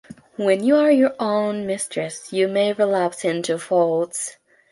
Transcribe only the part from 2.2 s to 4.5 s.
you may relapse into faults.